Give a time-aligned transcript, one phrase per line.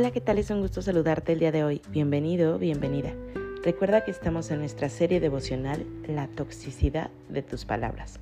[0.00, 0.38] Hola, ¿qué tal?
[0.38, 1.82] Es un gusto saludarte el día de hoy.
[1.90, 3.12] Bienvenido, bienvenida.
[3.62, 8.18] Recuerda que estamos en nuestra serie devocional La toxicidad de tus palabras,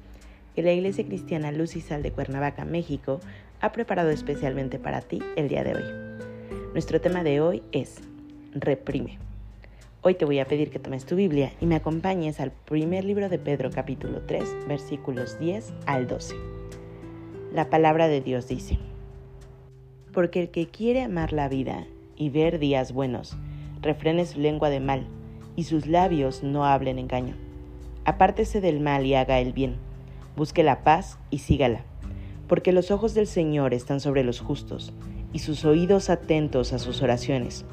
[0.57, 3.21] que la Iglesia Cristiana Luz y Sal de Cuernavaca, México,
[3.61, 5.85] ha preparado especialmente para ti el día de hoy.
[6.73, 8.01] Nuestro tema de hoy es
[8.55, 9.19] Reprime.
[10.03, 13.29] Hoy te voy a pedir que tomes tu Biblia y me acompañes al primer libro
[13.29, 16.35] de Pedro capítulo 3 versículos 10 al 12.
[17.53, 18.81] La palabra de Dios dice,
[20.13, 21.87] porque el que quiere amar la vida
[22.17, 23.37] y ver días buenos,
[23.81, 25.07] refrene su lengua de mal,
[25.57, 27.37] y sus labios no hablen engaño.
[28.05, 29.77] Apártese del mal y haga el bien.
[30.37, 31.85] Busque la paz y sígala.
[32.47, 34.93] Porque los ojos del Señor están sobre los justos,
[35.33, 37.65] y sus oídos atentos a sus oraciones.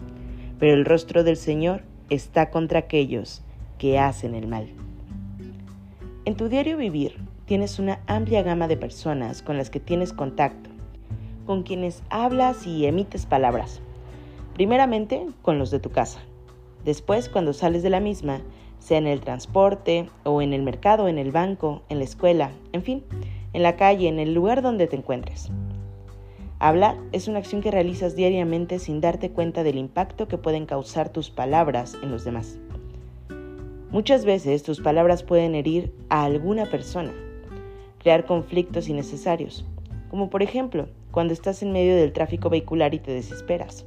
[0.59, 3.43] Pero el rostro del Señor está contra aquellos
[3.77, 4.67] que hacen el mal.
[6.25, 10.74] En tu diario vivir tienes una amplia gama de personas con las que tienes contacto
[11.45, 13.81] con quienes hablas y emites palabras.
[14.53, 16.19] Primeramente con los de tu casa.
[16.83, 18.41] Después cuando sales de la misma,
[18.79, 22.83] sea en el transporte o en el mercado, en el banco, en la escuela, en
[22.83, 23.03] fin,
[23.53, 25.49] en la calle, en el lugar donde te encuentres.
[26.59, 31.09] Hablar es una acción que realizas diariamente sin darte cuenta del impacto que pueden causar
[31.09, 32.59] tus palabras en los demás.
[33.91, 37.13] Muchas veces tus palabras pueden herir a alguna persona,
[37.99, 39.65] crear conflictos innecesarios,
[40.09, 43.85] como por ejemplo cuando estás en medio del tráfico vehicular y te desesperas.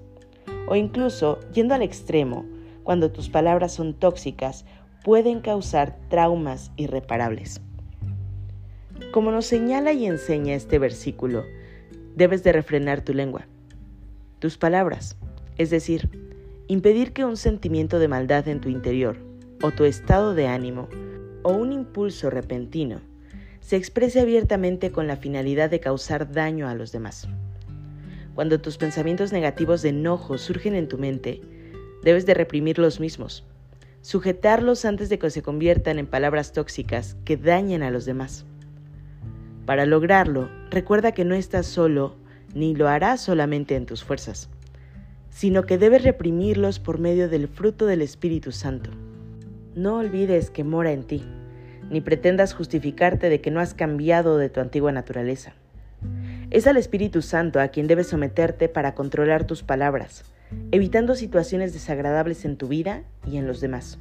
[0.67, 2.47] O incluso, yendo al extremo,
[2.85, 4.65] cuando tus palabras son tóxicas,
[5.05, 7.61] pueden causar traumas irreparables.
[9.13, 11.45] Como nos señala y enseña este versículo,
[12.17, 13.47] debes de refrenar tu lengua,
[14.39, 15.19] tus palabras,
[15.59, 16.09] es decir,
[16.67, 19.19] impedir que un sentimiento de maldad en tu interior,
[19.63, 20.89] o tu estado de ánimo,
[21.43, 23.03] o un impulso repentino,
[23.69, 27.29] se exprese abiertamente con la finalidad de causar daño a los demás.
[28.35, 31.43] Cuando tus pensamientos negativos de enojo surgen en tu mente,
[32.03, 33.45] debes de reprimir los mismos,
[34.01, 38.47] sujetarlos antes de que se conviertan en palabras tóxicas que dañen a los demás.
[39.67, 42.17] Para lograrlo, recuerda que no estás solo
[42.55, 44.49] ni lo harás solamente en tus fuerzas,
[45.29, 48.89] sino que debes reprimirlos por medio del fruto del Espíritu Santo.
[49.75, 51.23] No olvides que mora en ti
[51.91, 55.53] ni pretendas justificarte de que no has cambiado de tu antigua naturaleza.
[56.51, 60.25] Es al Espíritu Santo a quien debes someterte para controlar tus palabras,
[60.71, 63.99] evitando situaciones desagradables en tu vida y en los demás.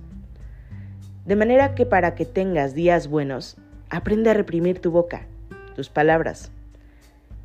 [1.26, 3.58] De manera que para que tengas días buenos,
[3.90, 5.28] aprende a reprimir tu boca,
[5.76, 6.52] tus palabras.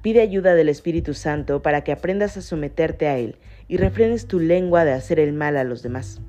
[0.03, 3.37] Pide ayuda del Espíritu Santo para que aprendas a someterte a Él
[3.69, 6.21] y refrenes tu lengua de hacer el mal a los demás.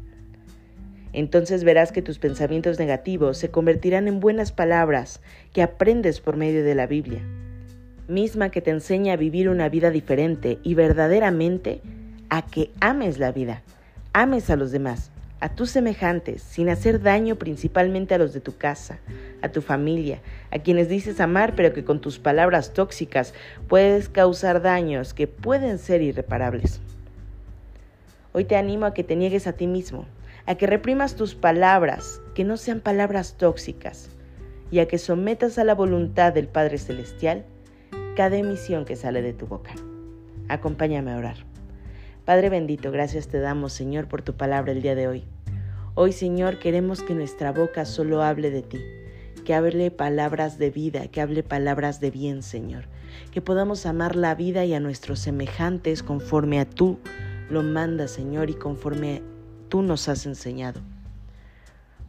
[1.13, 5.21] Entonces verás que tus pensamientos negativos se convertirán en buenas palabras
[5.53, 7.21] que aprendes por medio de la Biblia,
[8.07, 11.81] misma que te enseña a vivir una vida diferente y verdaderamente
[12.29, 13.61] a que ames la vida,
[14.11, 18.57] ames a los demás, a tus semejantes, sin hacer daño principalmente a los de tu
[18.57, 18.99] casa,
[19.41, 20.19] a tu familia,
[20.51, 23.33] a quienes dices amar pero que con tus palabras tóxicas
[23.67, 26.81] puedes causar daños que pueden ser irreparables.
[28.35, 30.07] Hoy te animo a que te niegues a ti mismo,
[30.47, 34.09] a que reprimas tus palabras, que no sean palabras tóxicas,
[34.71, 37.45] y a que sometas a la voluntad del Padre Celestial
[38.15, 39.73] cada emisión que sale de tu boca.
[40.49, 41.37] Acompáñame a orar.
[42.25, 45.25] Padre bendito, gracias te damos, Señor, por tu palabra el día de hoy.
[45.93, 48.79] Hoy, Señor, queremos que nuestra boca solo hable de ti,
[49.45, 52.85] que hable palabras de vida, que hable palabras de bien, Señor,
[53.31, 56.97] que podamos amar la vida y a nuestros semejantes conforme a tú
[57.53, 59.21] lo mandas, Señor, y conforme
[59.69, 60.81] tú nos has enseñado.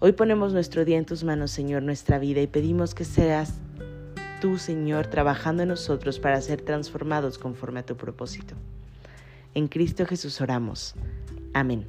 [0.01, 3.55] Hoy ponemos nuestro día en tus manos, Señor, nuestra vida, y pedimos que seas
[4.41, 8.55] tú, Señor, trabajando en nosotros para ser transformados conforme a tu propósito.
[9.55, 10.95] En Cristo Jesús oramos.
[11.53, 11.87] Amén.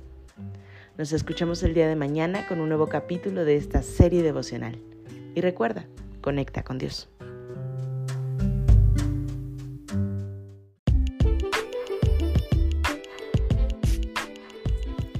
[0.97, 4.79] Nos escuchamos el día de mañana con un nuevo capítulo de esta serie devocional.
[5.33, 5.87] Y recuerda,
[6.21, 7.09] conecta con Dios.